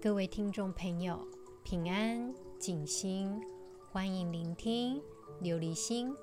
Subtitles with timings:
[0.00, 1.26] 各位听众朋友，
[1.64, 3.42] 平安静心，
[3.90, 5.02] 欢迎聆听
[5.42, 6.14] 琉璃心。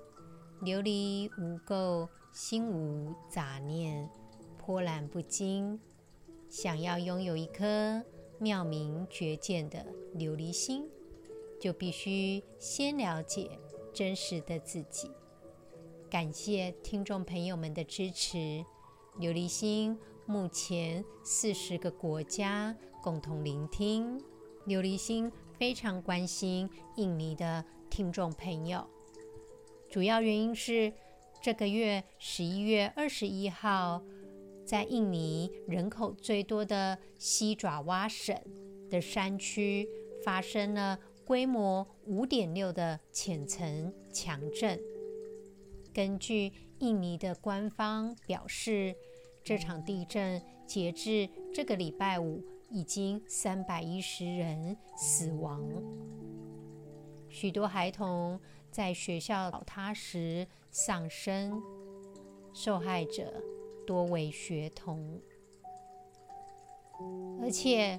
[0.62, 4.09] 琉璃无垢，心无杂念，
[4.57, 5.77] 波澜不惊。
[6.47, 8.01] 想要拥有一颗
[8.39, 9.85] 妙明觉见的
[10.15, 10.89] 琉璃心，
[11.60, 13.60] 就必须先了解
[13.94, 15.12] 真实的自己。
[16.09, 18.38] 感谢听众朋友们的支持，
[19.20, 22.73] 琉璃心目前四十个国家。
[23.05, 24.20] 共同聆听，
[24.66, 28.84] 琉璃心非常关心印尼的听众朋友。
[29.88, 30.91] 主要原因是
[31.39, 34.02] 这个月十一月二十一号，
[34.65, 38.35] 在印尼人口最多的西爪哇省
[38.89, 39.87] 的山区
[40.23, 44.79] 发生了规模五点六的浅层强震。
[45.93, 48.95] 根据印尼的官方表示，
[49.43, 52.43] 这场地震截至这个礼拜五。
[52.75, 55.63] 已经三百一十人死亡，
[57.29, 58.37] 许多孩童
[58.70, 61.63] 在学校倒塌时丧生，
[62.53, 63.41] 受害者
[63.87, 65.22] 多为学童。
[67.42, 67.98] 而且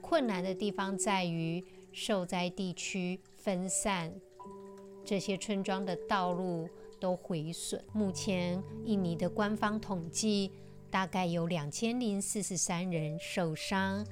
[0.00, 4.14] 困难的地方在于受灾地区分散，
[5.04, 6.68] 这些村庄的道路
[7.00, 7.84] 都毁损。
[7.92, 10.52] 目前印尼的官方统计。
[10.90, 14.06] 大概有两千零四十三人受伤，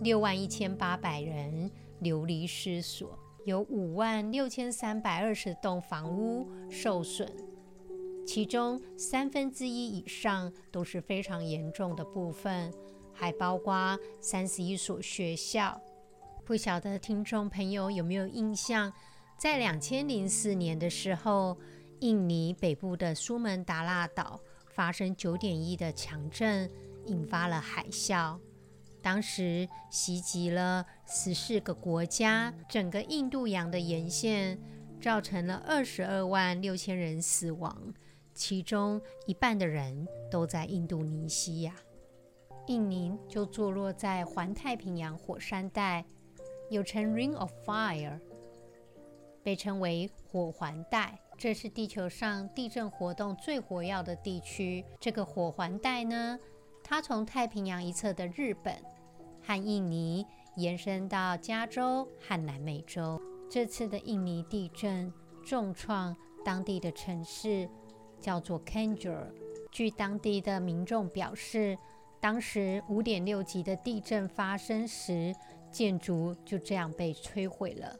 [0.00, 7.26] 六万一千八百人流离失所，有五万六千三百二十栋房屋受损，
[8.26, 12.72] 其中三分之一以上都是非常严重的部分，
[13.14, 15.80] 还包括三十一所学校。
[16.44, 18.92] 不晓得听众朋友有没有印象，
[19.38, 21.56] 在两千零四年的时候，
[22.00, 24.38] 印尼北部的苏门答腊岛。
[24.76, 26.70] 发生九点一的强震，
[27.06, 28.38] 引发了海啸，
[29.00, 34.60] 当时袭击了十四个国家，整个印度洋的沿线，
[35.00, 37.94] 造成了二十二万六千人死亡，
[38.34, 41.74] 其中一半的人都在印度尼西亚。
[42.66, 46.04] 印尼就坐落在环太平洋火山带，
[46.68, 48.20] 又称 Ring of Fire，
[49.42, 51.18] 被称为火环带。
[51.38, 54.84] 这是地球上地震活动最活跃的地区。
[54.98, 56.38] 这个火环带呢，
[56.82, 58.74] 它从太平洋一侧的日本
[59.42, 60.26] 和印尼
[60.56, 63.20] 延伸到加州和南美洲。
[63.50, 65.12] 这次的印尼地震
[65.44, 67.68] 重创当地的城市，
[68.20, 69.30] 叫做 k a n j u r。
[69.70, 71.76] 据当地的民众表示，
[72.18, 75.34] 当时五点六级的地震发生时，
[75.70, 77.94] 建筑就这样被摧毁了。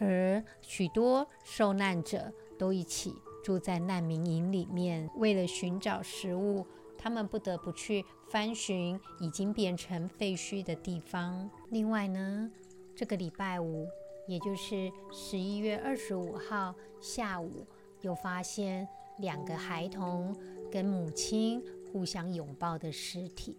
[0.00, 6.66] 而许多受难者都一起住在难民营里面，为了寻找食物，
[6.96, 11.48] 他们不得不去翻寻已经变成废墟的地方。
[11.70, 12.50] 另外呢，
[12.96, 13.86] 这个礼拜五，
[14.26, 17.66] 也就是十一月二十五号下午，
[18.00, 20.34] 又发现两个孩童
[20.70, 21.62] 跟母亲
[21.92, 23.58] 互相拥抱的尸体。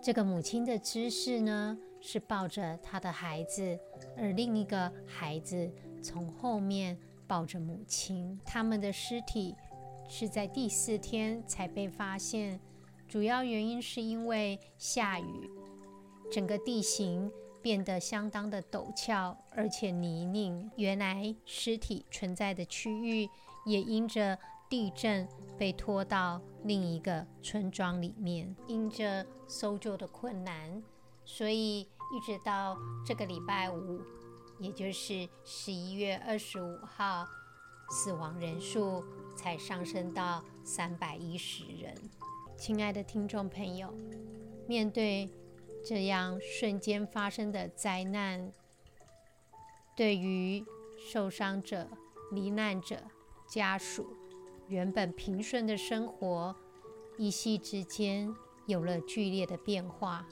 [0.00, 1.76] 这个母亲的姿势呢，
[2.10, 3.78] 是抱着他的孩子，
[4.16, 5.70] 而另一个孩子
[6.02, 8.40] 从后面抱着母亲。
[8.46, 9.54] 他们的尸体
[10.08, 12.58] 是在第四天才被发现，
[13.06, 15.50] 主要原因是因为下雨，
[16.32, 17.30] 整个地形
[17.60, 20.70] 变得相当的陡峭，而且泥泞。
[20.76, 23.28] 原来尸体存在的区域
[23.66, 24.38] 也因着
[24.70, 30.82] 地震被拖到另一个村庄里面，因着搜救的困难。
[31.30, 34.00] 所以，一直到这个礼拜五，
[34.58, 37.26] 也就是十一月二十五号，
[37.90, 39.04] 死亡人数
[39.36, 41.94] 才上升到三百一十人。
[42.56, 43.94] 亲爱的听众朋友，
[44.66, 45.30] 面对
[45.84, 48.52] 这样瞬间发生的灾难，
[49.94, 50.64] 对于
[50.96, 51.90] 受伤者、
[52.32, 53.02] 罹难者
[53.46, 54.16] 家属，
[54.66, 56.56] 原本平顺的生活，
[57.18, 58.34] 一夕之间
[58.66, 60.26] 有了剧烈的变化。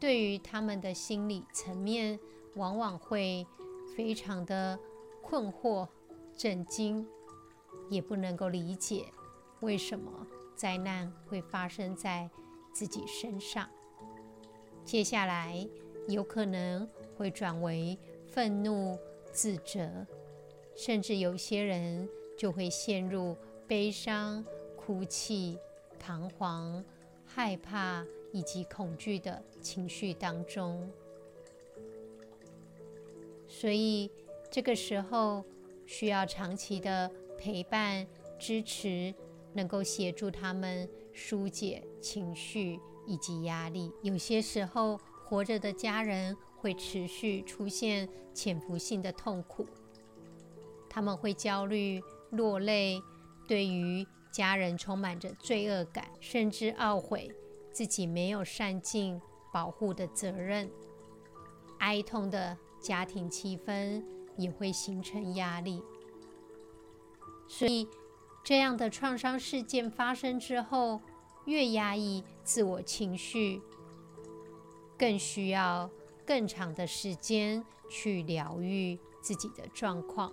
[0.00, 2.18] 对于他们的心理层面，
[2.54, 3.46] 往往会
[3.94, 4.78] 非常的
[5.22, 5.86] 困惑、
[6.34, 7.06] 震惊，
[7.90, 9.04] 也不能够理解
[9.60, 10.26] 为什么
[10.56, 12.30] 灾难会发生在
[12.72, 13.68] 自己身上。
[14.86, 15.68] 接下来
[16.08, 18.98] 有可能会转为愤怒、
[19.30, 20.06] 自责，
[20.74, 22.08] 甚至有些人
[22.38, 23.36] 就会陷入
[23.68, 24.42] 悲伤、
[24.76, 25.58] 哭泣、
[25.98, 26.82] 彷徨、
[27.26, 28.06] 害怕。
[28.32, 30.90] 以及恐惧的情绪当中，
[33.48, 34.10] 所以
[34.50, 35.44] 这个时候
[35.86, 38.06] 需要长期的陪伴、
[38.38, 39.14] 支持，
[39.52, 43.90] 能够协助他们疏解情绪以及压力。
[44.02, 49.66] 有些时候，活着的家人会持续出现潜伏性的痛苦，
[50.88, 52.00] 他们会焦虑、
[52.30, 53.02] 落泪，
[53.48, 57.28] 对于家人充满着罪恶感，甚至懊悔
[57.72, 59.20] 自己没有善尽
[59.52, 60.70] 保护的责任。
[61.78, 64.04] 哀痛的家庭气氛
[64.36, 65.82] 也会形成压力，
[67.48, 67.88] 所以
[68.44, 71.00] 这样的创伤事件发生之后，
[71.46, 73.62] 越压抑自我情绪，
[74.98, 75.90] 更需要
[76.26, 80.32] 更长的时间去疗愈自己的状况，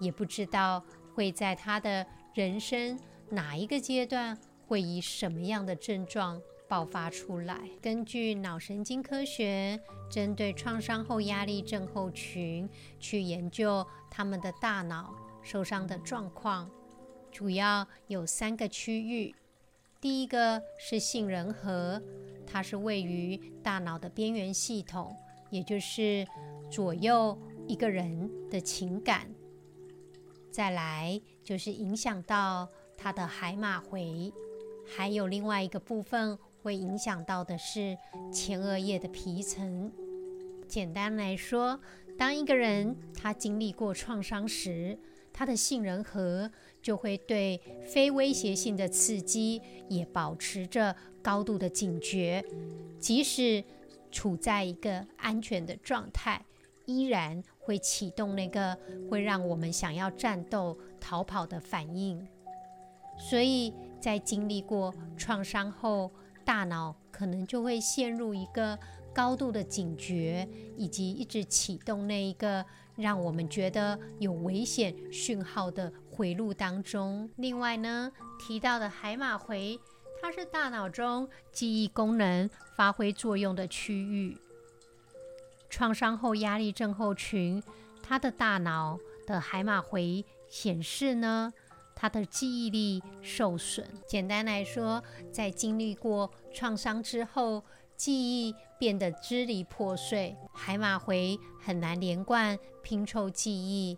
[0.00, 0.84] 也不知道
[1.14, 2.04] 会在他的
[2.34, 2.98] 人生
[3.30, 7.68] 哪一个阶段会以什么样的症状爆发出来。
[7.82, 9.78] 根据脑神经科学，
[10.10, 12.68] 针对创伤后压力症候群
[12.98, 16.70] 去研究他们的大脑受伤的状况，
[17.30, 19.34] 主要有三个区域。
[20.00, 22.02] 第一个是杏仁核，
[22.46, 25.16] 它是位于大脑的边缘系统，
[25.50, 26.26] 也就是
[26.70, 29.26] 左右一个人的情感。
[30.50, 34.32] 再来就是影响到他的海马回，
[34.86, 36.38] 还有另外一个部分。
[36.64, 37.94] 会影响到的是
[38.32, 39.92] 前额叶的皮层。
[40.66, 41.78] 简单来说，
[42.16, 44.98] 当一个人他经历过创伤时，
[45.30, 46.50] 他的杏仁核
[46.80, 49.60] 就会对非威胁性的刺激
[49.90, 52.42] 也保持着高度的警觉，
[52.98, 53.62] 即使
[54.10, 56.42] 处在一个安全的状态，
[56.86, 58.74] 依然会启动那个
[59.10, 62.26] 会让我们想要战斗、逃跑的反应。
[63.18, 63.72] 所以
[64.04, 66.12] 在经历过创伤后，
[66.44, 68.78] 大脑可能就会陷入一个
[69.14, 70.46] 高度的警觉，
[70.76, 72.62] 以及一直启动那一个
[72.96, 77.30] 让我们觉得有危险讯号的回路当中。
[77.36, 79.80] 另外呢，提到的海马回，
[80.20, 84.36] 它是大脑中记忆功能发挥作用的区域。
[85.70, 87.62] 创伤后压力症候群，
[88.02, 91.54] 它的大脑的海马回显示呢，
[92.04, 93.88] 他的记忆力受损。
[94.06, 95.02] 简单来说，
[95.32, 97.64] 在经历过创伤之后，
[97.96, 103.96] 记忆变得支离破碎，海马回很难连贯拼凑记忆，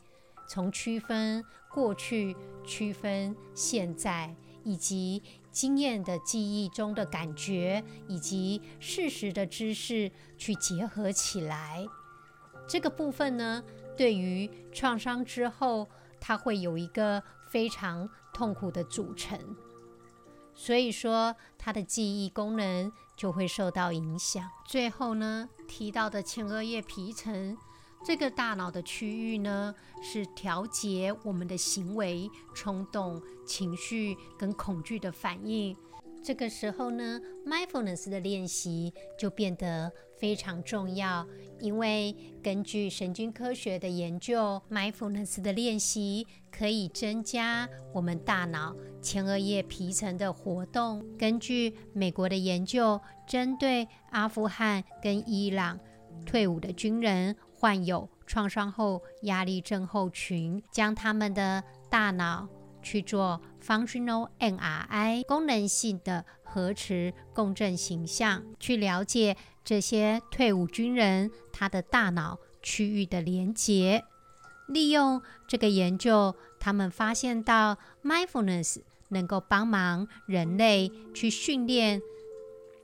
[0.49, 5.21] 从区分过去、区分现在，以及
[5.51, 11.85] 经验的记忆中的感觉，以及事实的知识去结合起来。
[12.69, 13.65] 这个部分呢，
[13.97, 15.89] 对于创伤之后，
[16.21, 17.21] 它会有一个。
[17.51, 19.39] 非常痛苦的组成，
[20.55, 24.49] 所以说他的记忆功能就会受到影响。
[24.67, 27.57] 最后呢，提到的前额叶皮层
[28.05, 35.77] 这个大脑的区域呢，是调节我们的行为、冲动、情绪跟恐惧的反应。
[36.27, 41.25] 这个时候呢，mindfulness 的练习就变得非常重要，
[41.61, 51.07] 因为根据神经科学的研究，mindfulness 的练习可以增加我们大脑前额叶皮层的活动。
[51.17, 55.79] 根据美国的研究，针对阿富汗跟伊朗
[56.25, 62.49] 退伍的军人患有创伤后压力症候群，将他们的大脑
[62.87, 74.05] 去做 functional MRI 功能性的核磁共振形象，去了解这些退伍军人他的大脑区域的连接。
[74.69, 82.01] 利用这个研究，他们发现到 mindfulness 能够帮忙人类去训练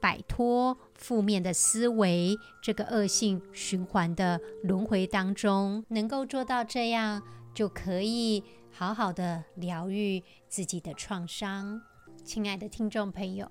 [0.00, 7.22] 摆脱负面的思维，这个恶性循环的轮回当中，能够做到这样，
[7.54, 8.42] 就可以。
[8.74, 11.80] 好好的疗愈自己的创伤，
[12.24, 13.50] 亲爱的听众朋友，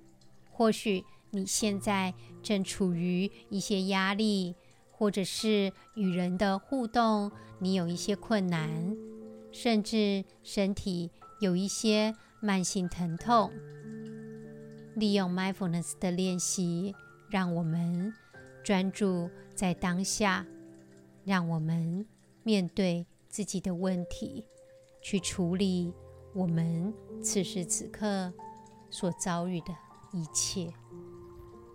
[0.50, 4.56] 或许你现在正处于一些压力，
[4.90, 8.98] 或者是与人的互动，你有一些困难，
[9.52, 13.52] 甚至身体有一些慢性疼痛。
[14.96, 16.96] 利用 mindfulness 的练习，
[17.30, 18.12] 让我们
[18.64, 20.46] 专注在当下，
[21.24, 22.06] 让我们
[22.42, 24.46] 面对自己的问题。
[25.02, 25.94] 去处理
[26.34, 28.32] 我们此时此刻
[28.90, 29.76] 所遭遇的
[30.14, 30.74] 一切。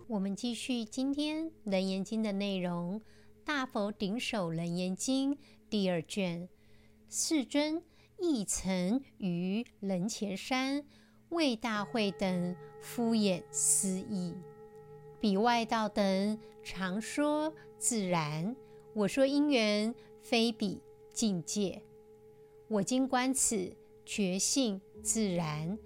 [0.07, 2.99] 我们继续今天《楞严经》的内容，
[3.43, 5.35] 《大佛顶首楞严经》
[5.69, 6.47] 第二卷。
[7.09, 7.83] 世尊
[8.17, 10.85] 亦曾于楞伽山
[11.29, 14.33] 为大会等敷演斯义，
[15.19, 18.55] 彼外道等常说自然，
[18.93, 20.81] 我说因缘非彼
[21.13, 21.81] 境界。
[22.69, 25.79] 我今观此觉性自然，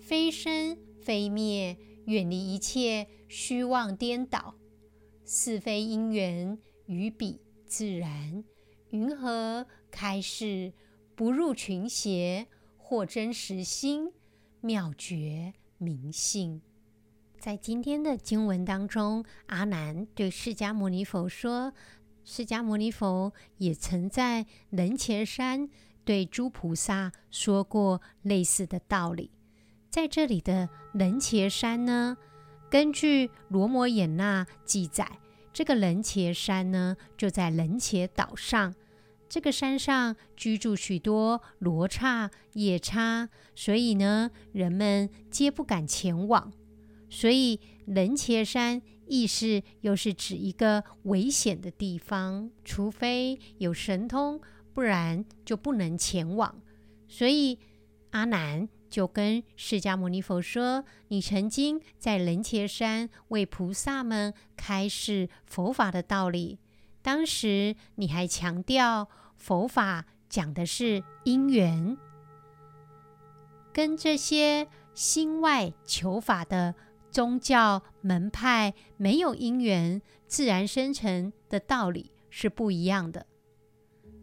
[0.00, 4.54] 非生非灭，远离一切虚妄颠倒，
[5.24, 8.44] 是非因缘与彼自然，
[8.90, 10.72] 云何开示
[11.16, 14.12] 不入群邪，获真实心，
[14.60, 16.62] 妙觉明性。
[17.40, 21.72] 在今天的经文当中，阿难对释迦牟尼佛说
[22.22, 25.68] ：“释迦牟尼佛也曾在楞伽山
[26.08, 29.30] 对诸菩萨说过类似的道理。
[29.90, 32.16] 在这里的楞伽山呢，
[32.70, 35.06] 根据罗摩衍那记载，
[35.52, 38.74] 这个楞伽山呢就在楞伽岛上。
[39.28, 46.50] 这个山上居住许多罗刹、夜叉，所以呢，人们皆不敢前往。”
[47.10, 54.40] 所以，楞伽山意思又是指一个危险的地方，除非有神通，
[54.78, 56.62] 不然就不能前往。
[57.08, 57.58] 所以，
[58.12, 66.60] 阿难就跟释迦牟尼佛说：“你曾经在楞伽山为菩萨们开示佛法的道理，
[67.02, 71.98] 当时你还强调佛法讲的是因缘，
[73.72, 76.76] 跟这些心外求法的。”
[77.10, 83.26] 宗教门派没有因缘自然生成的道理是不一样的，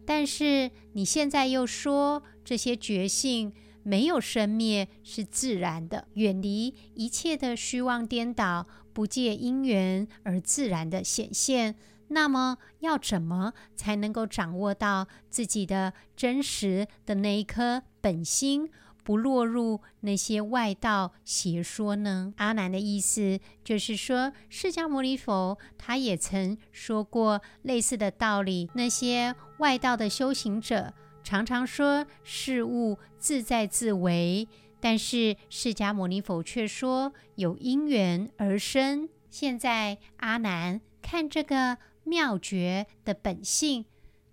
[0.06, 11.74] 但是你现在又说这些觉性没有生灭是自然的，远离一切的虚妄颠倒，不借因缘而自然的显现，
[12.08, 18.70] 那么要怎么才能够掌握到自己的真实的那一颗本心？
[19.06, 22.34] 不落入那些外道邪说呢？
[22.38, 28.68] 阿难的意思就是说，释迦牟尼佛他也曾说过类似的道理。
[28.74, 34.48] 那些外道的修行者常常说事物自在自为，
[34.80, 39.08] 但是释迦牟尼佛却说有因缘而生。
[39.30, 43.84] 现在阿难看这个妙觉的本性，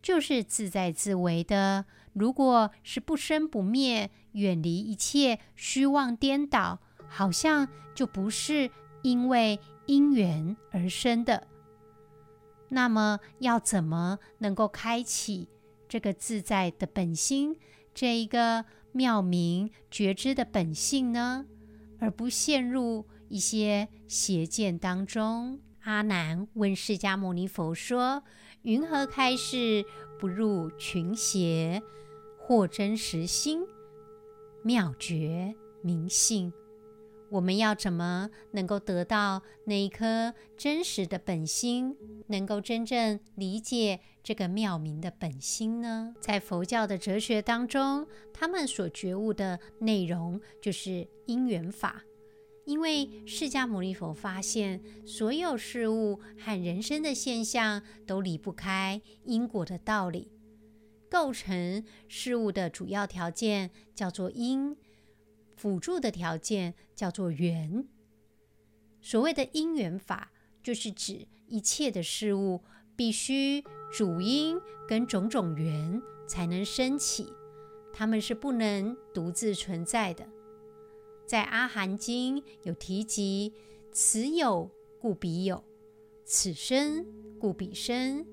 [0.02, 1.86] 就是自在自为的。
[2.14, 8.70] 如果是不生不灭，远离一切虚妄颠倒，好像就不是
[9.02, 11.48] 因为因缘而生的。
[12.70, 15.50] 那么，要怎么能够开启
[15.88, 17.58] 这个自在的本心，
[17.94, 21.46] 这一个妙明觉知的本性呢？
[22.00, 25.60] 而不陷入一些邪见当中？
[25.84, 28.24] 阿难问释迦牟尼佛说
[28.64, 29.86] ：“云何开示
[30.20, 31.82] 不入群邪？”
[32.46, 33.66] 或真实心，
[34.64, 36.52] 妙觉明性，
[37.30, 41.96] 我们要怎么能够得到那一颗真实的本心，
[42.28, 46.14] 能够真正理解这个妙明的本心呢？
[46.20, 52.04] 在佛教的哲学当中，他们所觉悟的内容就是因缘法，
[52.66, 60.30] 因为释迦牟尼佛发现，所有事物和人生的现象都离不开因果的道理。
[61.14, 64.76] 构成事物的主要条件叫做因，
[65.56, 67.88] 辅助的条件叫做缘。
[69.00, 70.32] 所谓的因缘法，
[70.64, 72.64] 就是指一切的事物
[72.96, 73.64] 必须
[73.96, 77.32] 主因跟种种缘才能生起，
[77.94, 80.28] 它们是不能独自存在的。
[81.28, 83.54] 在《阿含经》有提及：
[83.92, 84.68] 此有
[85.00, 85.64] 故彼有，
[86.26, 87.06] 此生
[87.40, 88.26] 故彼生，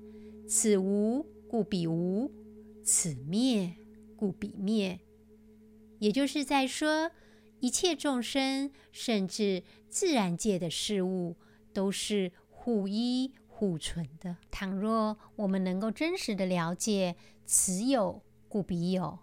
[0.47, 2.40] 此无故彼无。
[2.83, 3.75] 此灭
[4.15, 4.99] 故彼灭，
[5.99, 7.11] 也就是在说，
[7.59, 11.37] 一切众生，甚至自然界的事物，
[11.73, 14.37] 都是互依互存的。
[14.49, 19.19] 倘若我们能够真实的了解“此有故彼有，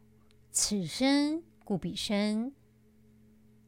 [0.50, 2.52] 此生故彼生”，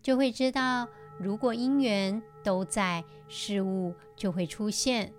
[0.02, 5.12] 就会知道，如果因缘都在，事物就会出现，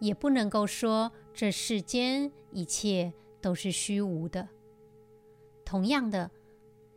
[0.00, 3.12] 也不能够说这世间一切。
[3.48, 4.46] 都是虚无的。
[5.64, 6.30] 同样的，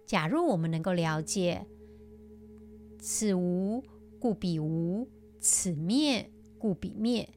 [0.06, 1.66] 假如我们能够了解
[3.00, 3.82] “此无
[4.20, 5.08] 故彼无，
[5.40, 6.30] 此灭
[6.60, 7.30] 故彼灭”，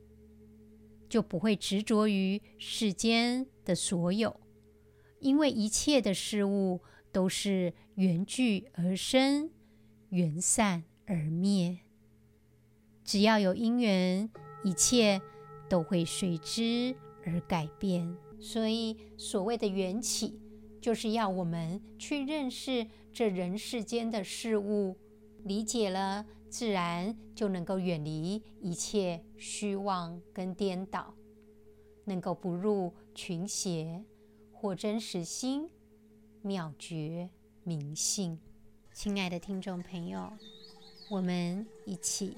[1.08, 4.40] 就不会执着于世间的所有，
[5.20, 6.80] 因为一切的事物
[7.12, 9.48] 都是缘聚而生，
[10.08, 11.78] 缘散而灭。
[13.04, 14.28] 只要有因缘，
[14.64, 15.22] 一切
[15.68, 18.16] 都会随之而改变。
[18.44, 20.38] 所以，所谓的缘起，
[20.78, 24.98] 就是要我们去认识这人世间的事物，
[25.44, 31.14] 理解了，自然就能够远离一切虚妄跟颠倒，
[32.04, 34.04] 能够不入群邪，
[34.52, 35.70] 获真实心，
[36.42, 37.30] 妙觉
[37.62, 38.38] 明性。
[38.92, 40.30] 亲爱的听众朋友，
[41.10, 42.36] 我们一起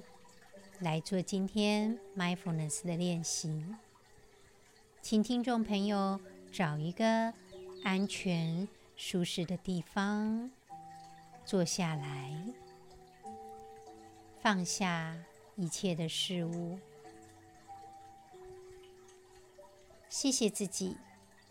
[0.78, 3.64] 来做今天 mindfulness 的练习。
[5.08, 6.20] 请听众朋友
[6.50, 7.32] 找一个
[7.84, 10.50] 安全、舒适的地方
[11.44, 12.36] 坐下来，
[14.40, 15.16] 放下
[15.54, 16.76] 一切的事物。
[20.08, 20.96] 谢谢自己，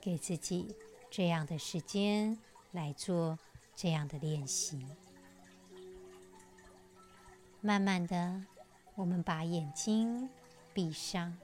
[0.02, 0.76] 给自己
[1.10, 2.38] 这样的时间
[2.74, 3.40] 来做
[3.74, 4.86] 这样的练习。
[7.62, 8.44] 慢慢的，
[8.96, 10.30] 我们把眼睛
[10.74, 11.38] 闭上。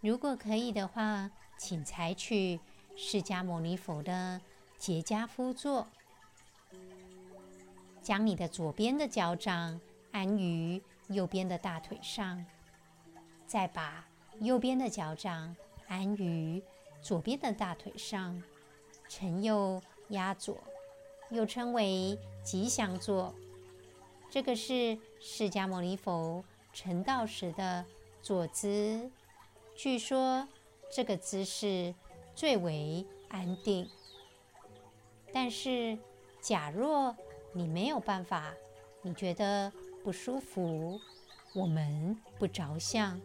[0.00, 2.60] 如果可以的话，请采取
[2.96, 4.40] 释迦牟尼佛的
[4.76, 5.88] 结跏趺坐，
[8.00, 9.80] 将你的左边的脚掌
[10.12, 12.46] 安于右边的大腿上，
[13.44, 14.06] 再把
[14.38, 15.56] 右边的脚掌
[15.88, 16.62] 安于
[17.02, 18.40] 左边的大腿上，
[19.08, 20.62] 承右压左，
[21.30, 23.34] 又称为吉祥坐。
[24.30, 27.84] 这个是释迦牟尼佛成道时的
[28.22, 29.10] 坐姿。
[29.78, 30.48] 据说
[30.90, 31.94] 这个姿势
[32.34, 33.88] 最为安定。
[35.32, 35.96] 但是，
[36.40, 37.16] 假若
[37.52, 38.52] 你没有办法，
[39.02, 41.00] 你觉得不舒服，
[41.54, 43.20] 我们不着相，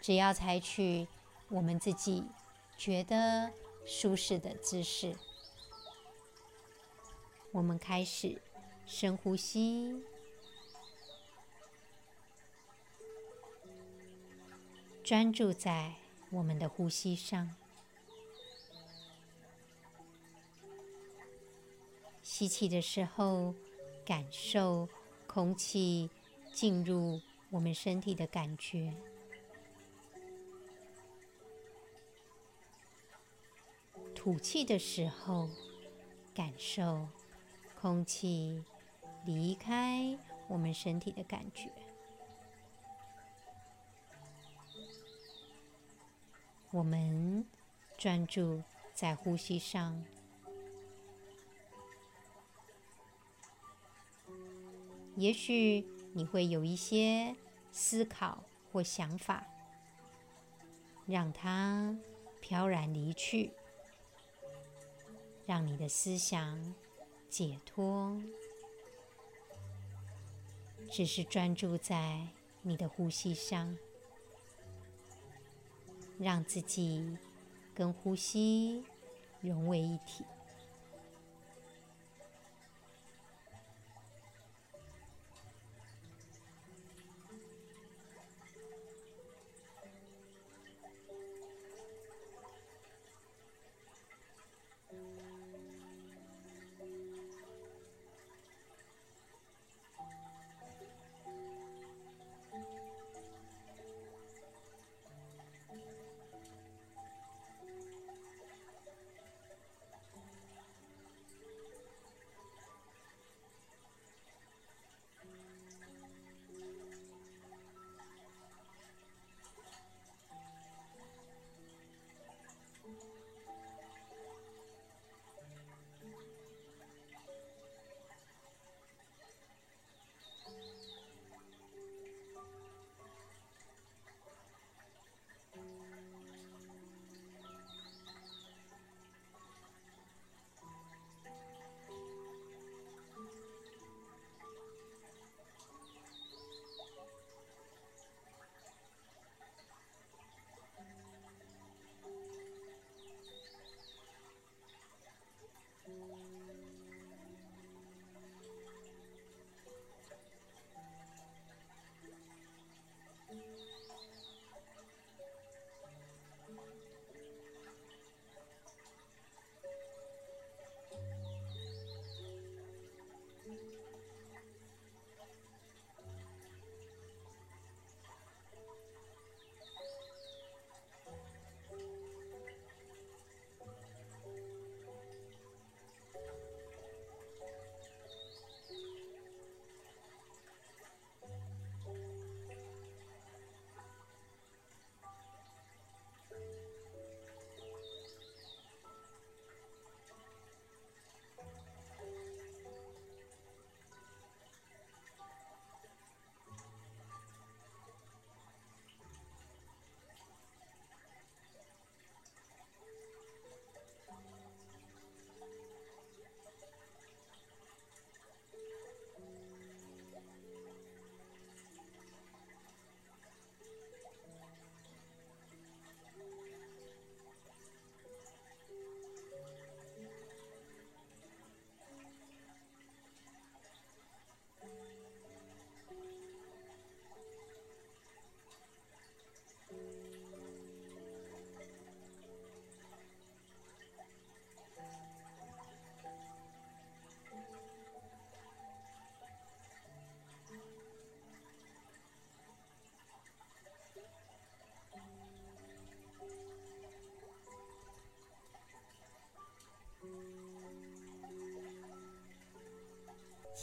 [0.00, 1.06] 只要采取
[1.48, 2.24] 我们自己
[2.76, 3.48] 觉得
[3.86, 5.14] 舒适的姿势。
[7.52, 8.42] 我们开始
[8.84, 9.94] 深呼吸，
[15.04, 15.94] 专注在
[16.30, 17.54] 我们的呼吸上。
[22.22, 23.52] 吸气的时候，
[24.06, 24.88] 感受
[25.26, 26.08] 空气
[26.52, 28.94] 进入我们身体的感觉；
[34.14, 35.50] 吐气的时候，
[36.32, 37.08] 感受
[37.80, 38.62] 空气
[39.26, 40.16] 离开
[40.48, 41.70] 我们身体的感觉。
[46.72, 47.46] 我们
[47.98, 48.62] 专注
[48.94, 50.02] 在呼吸上。
[55.16, 57.36] 也许你会有一些
[57.70, 59.46] 思考或想法，
[61.06, 61.94] 让它
[62.40, 63.52] 飘然离去，
[65.44, 66.74] 让你的思想
[67.28, 68.18] 解脱，
[70.90, 72.26] 只是专注在
[72.62, 73.76] 你的呼吸上，
[76.22, 77.04] 让自己
[77.74, 78.80] 跟呼吸
[79.40, 80.24] 融为一体。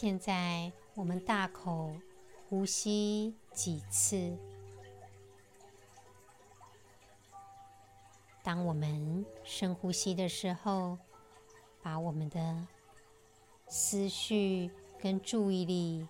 [0.01, 1.93] 现在我们大口
[2.47, 4.33] 呼吸几次。
[8.41, 10.97] 当我们深呼吸的时候，
[11.81, 12.65] 把我们的
[13.67, 16.07] 思绪跟注意力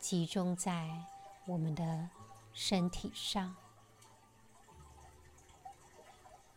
[0.00, 0.90] 集中在
[1.46, 2.08] 我们的
[2.52, 3.54] 身体上，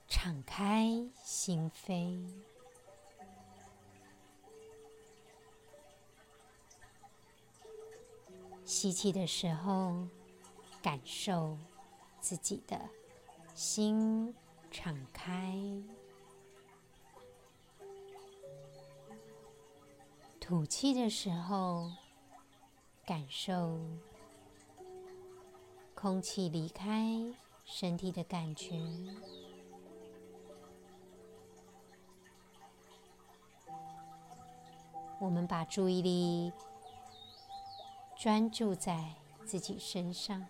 [0.07, 0.87] 敞开
[1.23, 2.50] 心扉。
[8.81, 10.07] 吸气的时候，
[10.81, 11.55] 感受
[12.19, 12.81] 自己的
[13.53, 14.33] 心
[14.71, 15.83] 敞开；
[20.39, 21.91] 吐气的时候，
[23.05, 23.79] 感受
[25.93, 27.07] 空气离开
[27.63, 28.81] 身体的感觉。
[35.19, 36.51] 我们把注意力。
[38.21, 40.45] 专注在自己身上。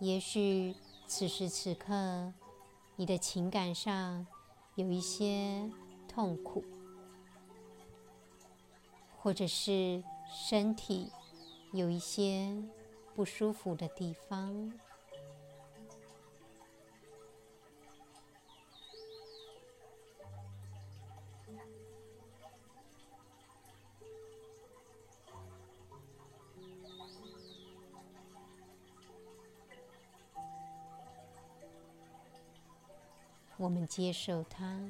[0.00, 0.74] 也许
[1.06, 2.32] 此时此刻，
[2.96, 4.26] 你的情感上
[4.74, 5.70] 有一些
[6.08, 6.64] 痛苦，
[9.16, 11.12] 或者是身体
[11.72, 12.52] 有一些
[13.14, 14.72] 不舒服的地方。
[33.86, 34.80] 接受它，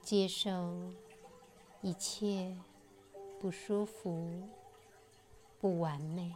[0.00, 0.92] 接受
[1.80, 2.56] 一切
[3.40, 4.48] 不舒服、
[5.60, 6.34] 不完美，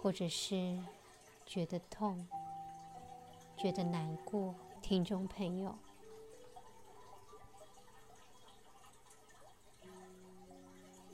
[0.00, 0.78] 或者是
[1.44, 2.26] 觉得痛、
[3.56, 4.54] 觉得难过。
[4.80, 5.76] 听众朋友，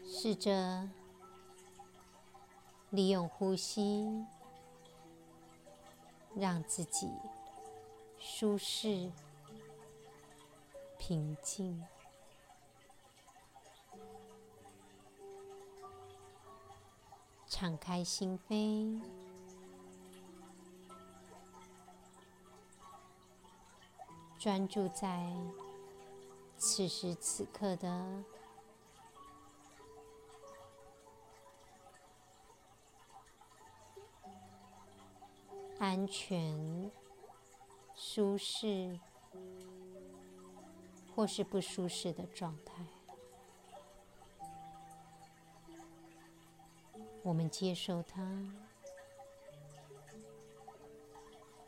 [0.04, 0.88] 试着。
[2.90, 4.24] 利用呼吸，
[6.34, 7.10] 让自己
[8.18, 9.10] 舒适、
[10.98, 11.84] 平静，
[17.46, 19.00] 敞开心扉，
[24.38, 25.32] 专注在
[26.56, 28.24] 此时此刻的。
[35.78, 36.90] 安全、
[37.94, 38.98] 舒适，
[41.14, 42.84] 或是不舒适的状态，
[47.22, 48.22] 我们接受它。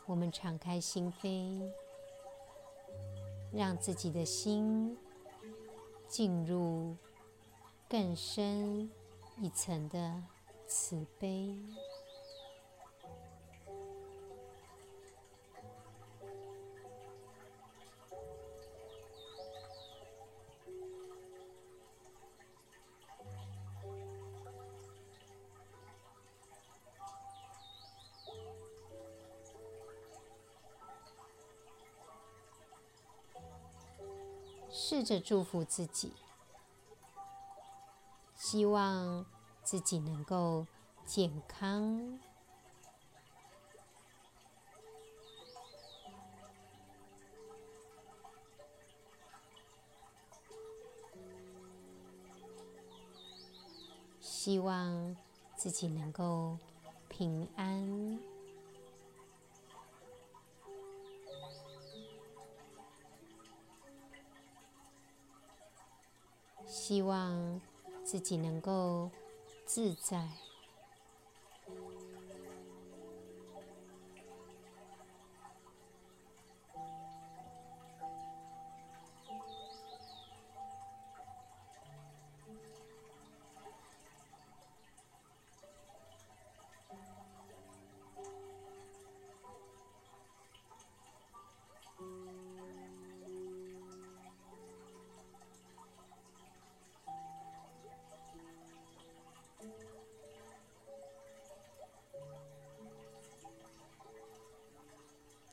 [0.06, 1.70] 我们敞开心扉，
[3.52, 4.96] 让自己的心
[6.06, 6.96] 进入
[7.86, 8.90] 更深
[9.36, 10.22] 一层的
[10.66, 11.54] 慈悲。
[35.08, 36.12] 着祝福自己，
[38.36, 39.24] 希望
[39.62, 40.66] 自己能够
[41.06, 42.18] 健康，
[54.20, 55.16] 希望
[55.56, 56.58] 自己能够
[57.08, 58.27] 平安。
[66.88, 67.60] 希望
[68.02, 69.10] 自己能够
[69.66, 70.26] 自在。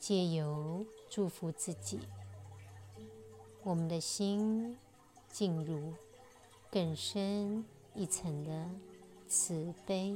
[0.07, 1.99] 借由祝福自己，
[3.63, 4.77] 我们的心
[5.29, 5.95] 进入
[6.69, 7.65] 更深
[7.95, 8.69] 一层的
[9.27, 10.15] 慈悲，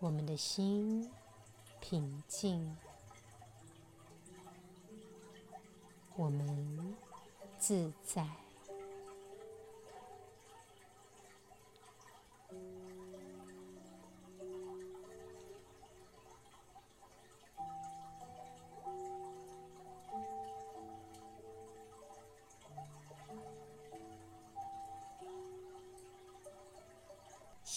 [0.00, 1.08] 我们的心
[1.78, 2.76] 平静，
[6.16, 6.96] 我们
[7.56, 8.45] 自在。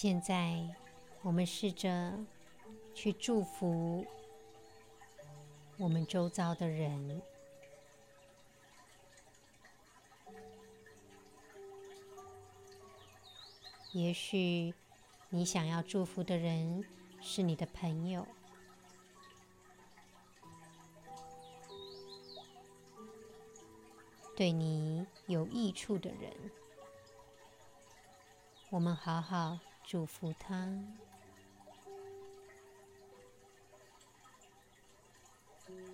[0.02, 0.66] 现在，
[1.20, 2.18] 我们试着
[2.94, 4.06] 去祝福
[5.76, 7.20] 我们周遭的人。
[13.92, 14.72] 也许
[15.28, 16.82] 你想要祝福的人
[17.20, 18.26] 是你的朋友，
[24.34, 26.32] 对你有益处的人，
[28.70, 29.58] 我们好好。
[29.90, 30.72] 祝福他，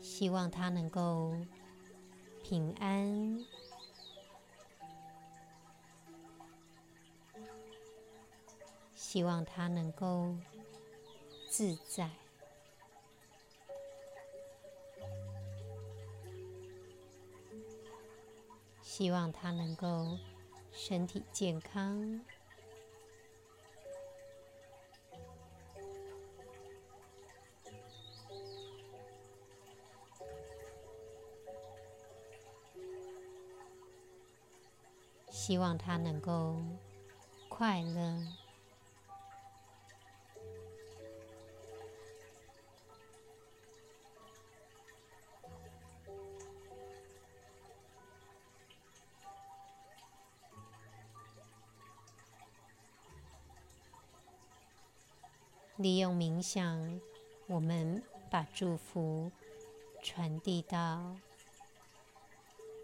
[0.02, 1.35] 希望他能够
[2.44, 3.42] 平安，
[8.94, 10.37] 希望他能够
[11.48, 12.11] 自在，
[18.82, 20.18] 希望他能够
[20.70, 22.20] 身体健康。
[35.46, 36.56] 希望他能够
[37.48, 38.26] 快乐，
[55.76, 57.00] 利用冥想，
[57.46, 59.30] 我们把祝福
[60.02, 61.14] 传递到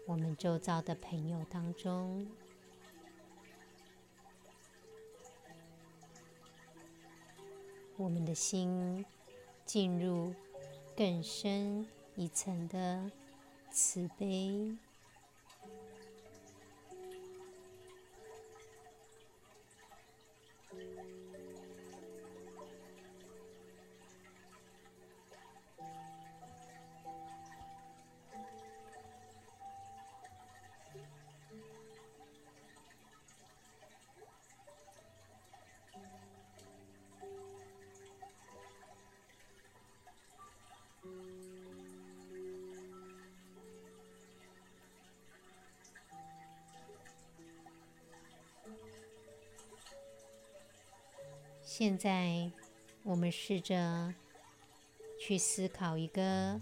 [0.07, 2.25] 我们周遭的朋友当中。
[7.97, 9.05] 我们的心
[9.65, 10.33] 进入
[10.95, 13.11] 更深一层的
[13.71, 14.75] 慈悲。
[51.75, 52.51] 现在，
[53.01, 54.13] 我们试着
[55.19, 56.61] 去思考一个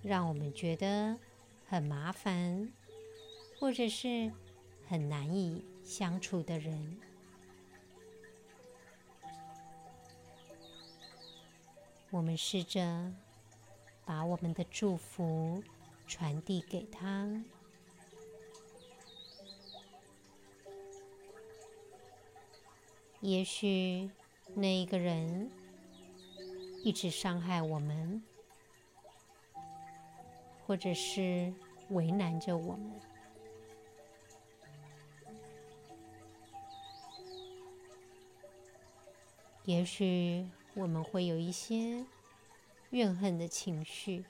[0.00, 1.18] 让我们觉得
[1.66, 2.72] 很麻烦，
[3.58, 4.30] 或者是
[4.88, 7.00] 很难以相处的人。
[12.12, 13.12] 我们试着
[14.04, 15.64] 把我们的祝福
[16.06, 17.42] 传递给他。
[23.20, 24.08] 也许。
[24.56, 25.50] 那一个人
[26.84, 28.22] 一直伤害我们，
[30.64, 31.52] 或者是
[31.90, 32.92] 为难着我们。
[39.64, 42.04] 也许我们会有一些
[42.90, 44.24] 怨恨的情绪，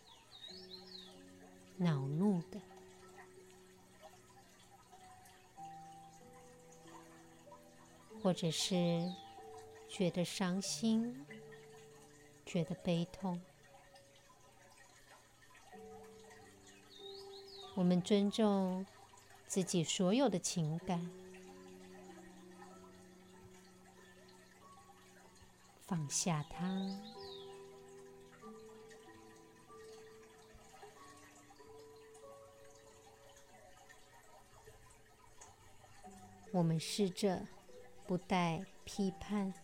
[1.76, 2.60] 恼怒的，
[8.22, 9.12] 或者是。
[9.96, 11.24] 觉得伤心，
[12.44, 13.40] 觉得悲痛。
[17.76, 18.84] 我们尊重
[19.46, 21.08] 自己所有的情感，
[25.86, 26.66] 放下它。
[36.50, 37.46] 我们试着
[38.08, 39.54] 不带批判。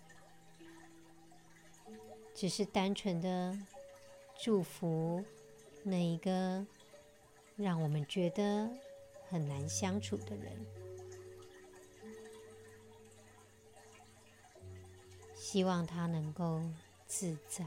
[2.40, 3.54] 只是单纯的
[4.42, 5.22] 祝福
[5.82, 6.66] 那一个
[7.54, 8.66] 让我们觉得
[9.28, 10.56] 很难相处的人，
[15.34, 16.62] 希望他能够
[17.06, 17.66] 自在，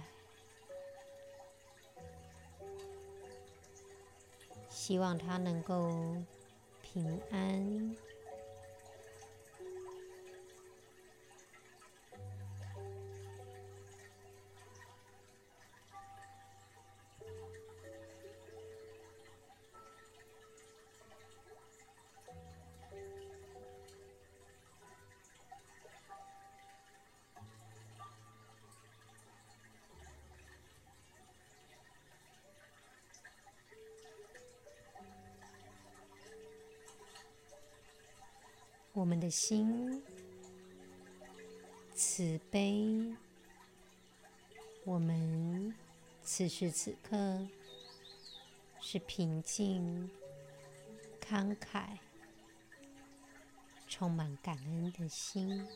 [4.70, 6.16] 希望他能够
[6.82, 7.96] 平安。
[39.04, 40.02] 我们的心
[41.94, 43.14] 慈悲，
[44.86, 45.76] 我们
[46.24, 47.46] 此时此刻
[48.80, 50.10] 是平静、
[51.20, 51.98] 慷慨、
[53.90, 55.68] 充满感恩的心。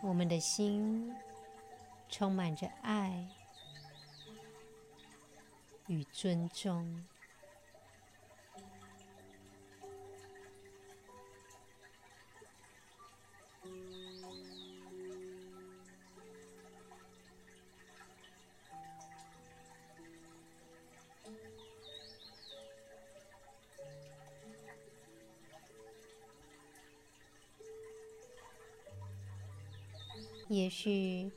[0.00, 1.12] 我们的心
[2.10, 3.28] 充满着爱
[5.86, 7.04] 与尊重。
[30.50, 31.29] 也许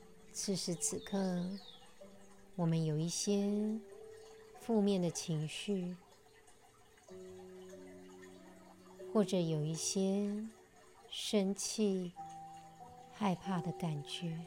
[0.46, 1.42] 此时此刻，
[2.54, 3.48] 我们有一些
[4.60, 5.96] 负面的情绪，
[9.10, 10.46] 或者有一些
[11.08, 12.12] 生气、
[13.14, 14.38] 害怕的感觉，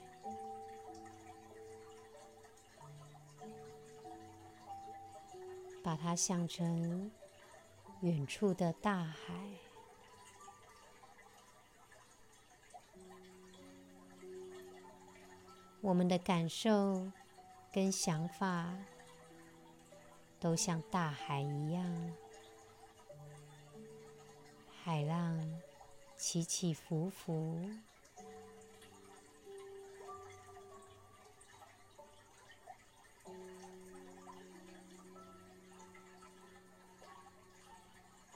[5.81, 7.09] 把它想成
[8.01, 9.33] 远处的大海。
[15.87, 17.09] 我们的感受
[17.71, 18.75] 跟想法
[20.37, 22.13] 都像大海一样，
[24.83, 25.61] 海浪
[26.17, 27.69] 起起伏伏，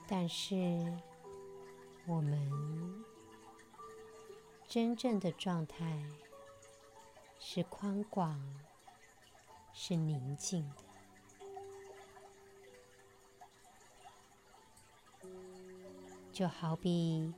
[0.08, 0.56] 但是
[2.08, 3.04] 我们
[4.70, 6.02] 真正的状态。
[7.44, 8.40] 是宽广，
[9.74, 10.84] 是宁静的，
[16.32, 17.34] 就好比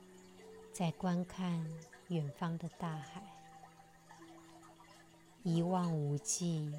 [0.72, 1.66] 在观看
[2.08, 3.22] 远方的大海，
[5.42, 6.70] 一望无际。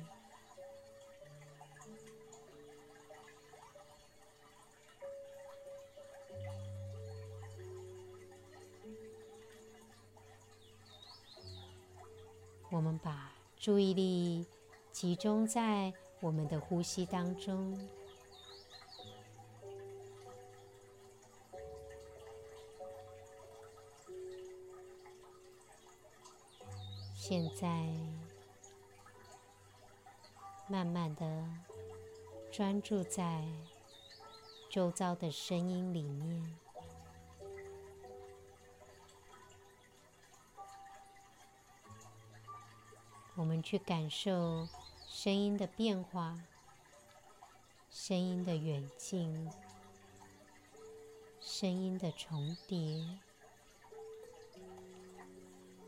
[13.65, 14.45] 注意力
[14.91, 17.75] 集中在我们的呼吸当中。
[27.15, 27.89] 现在，
[30.67, 31.43] 慢慢的
[32.51, 33.43] 专注在
[34.69, 36.64] 周遭的声音里面。
[43.38, 44.67] 我们去感受
[45.09, 46.39] 声音的变化，
[47.91, 49.51] 声音的远近，
[51.41, 53.19] 声音的重叠，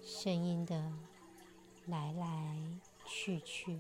[0.04, 0.92] 声音的
[1.86, 2.58] 来来
[3.06, 3.80] 去去。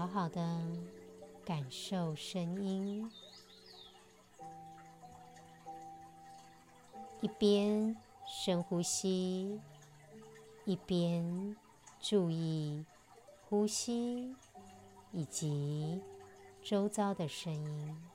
[0.00, 0.40] 好好的
[1.44, 3.12] 感受声音，
[7.20, 7.94] 一边
[8.26, 9.60] 深呼吸，
[10.64, 11.54] 一边
[12.00, 12.82] 注意
[13.46, 14.34] 呼吸
[15.12, 16.00] 以及
[16.62, 18.09] 周遭的声音。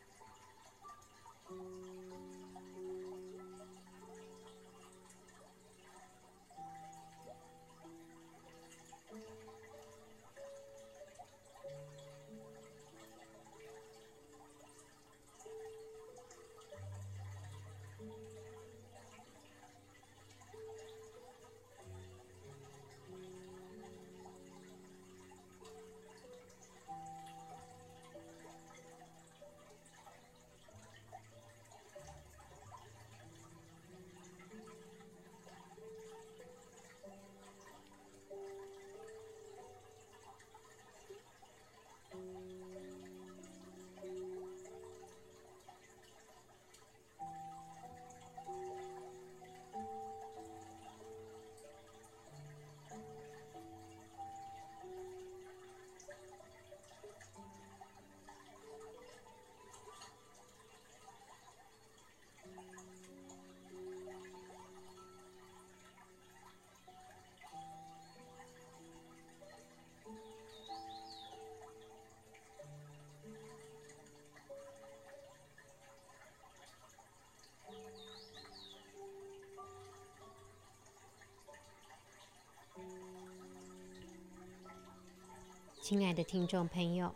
[85.86, 87.14] 亲爱的听众朋友，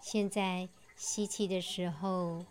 [0.00, 2.44] 现在吸气的时候，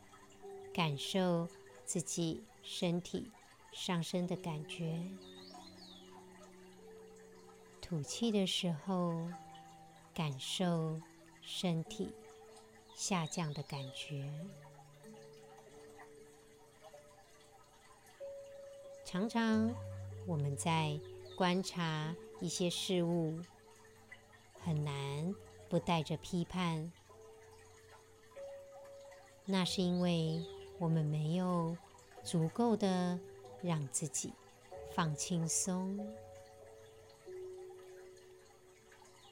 [0.74, 1.50] 感受
[1.84, 3.30] 自己身体
[3.74, 5.04] 上升的感觉；
[7.82, 9.28] 吐气的时候，
[10.14, 11.02] 感受
[11.42, 12.14] 身体
[12.96, 14.32] 下降的感觉。
[19.04, 19.76] 常常
[20.26, 20.98] 我们在
[21.36, 23.42] 观察一些事物。
[24.70, 25.34] 很难
[25.68, 26.94] 不带着批判，
[29.44, 30.46] 那是因为
[30.78, 31.76] 我们没有
[32.24, 33.20] 足够的
[33.64, 34.32] 让自己
[34.92, 35.98] 放轻松。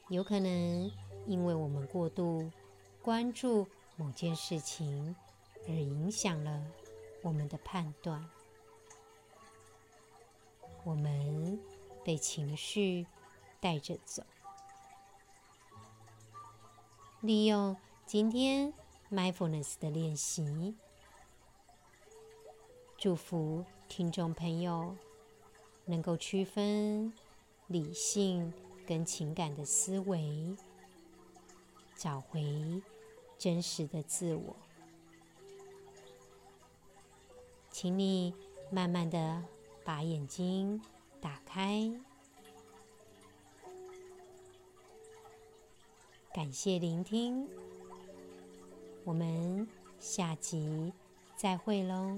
[0.10, 0.92] 有可能
[1.28, 2.52] 因为我们过度
[3.04, 5.16] 关注某件事情，
[5.68, 6.66] 而影响了
[7.22, 8.28] 我们的判断，
[10.84, 11.60] 我们
[12.04, 13.06] 被情绪
[13.60, 14.24] 带着走。
[17.28, 17.76] 利用
[18.06, 18.74] 今天
[19.12, 20.74] mindfulness 的练习，
[22.98, 24.96] 祝福听众朋友
[25.84, 27.12] 能够区分
[27.68, 28.54] 理性
[28.86, 30.56] 跟情感的思维，
[31.98, 32.82] 找回
[33.38, 34.56] 真实的自我。
[37.70, 38.34] 请你
[38.72, 39.44] 慢慢的
[39.84, 40.82] 把眼睛
[41.20, 41.92] 打开。
[46.38, 47.48] 感谢聆听，
[49.04, 49.68] 我们
[50.00, 50.94] 下集
[51.36, 52.16] 再会喽。